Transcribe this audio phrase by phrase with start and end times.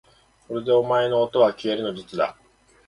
[0.47, 2.35] これでお前のおとはきえるの術だ